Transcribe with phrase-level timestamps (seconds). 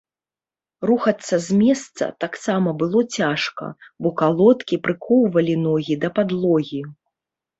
[0.89, 3.65] Рухацца з месца таксама было цяжка,
[4.05, 6.81] бо калодкі прыкоўвалі ногі да падлогі.